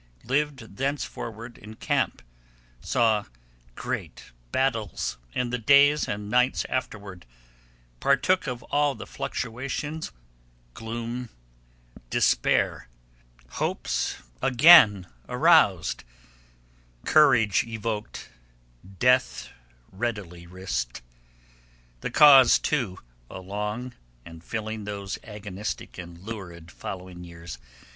[0.23, 2.23] lived thenceforward in camp
[2.79, 3.23] saw
[3.75, 7.23] great battles and the days and nights afterward
[7.99, 10.11] partook of all the fluctuations,
[10.73, 11.29] gloom,
[12.09, 12.89] despair,
[13.61, 16.03] hopes again arous'd,
[17.05, 18.31] courage evoked
[18.97, 19.49] death
[19.91, 21.01] readily risk'd
[21.99, 22.97] the cause, too
[23.29, 23.93] along
[24.25, 27.59] and filling those agonistic and lurid following years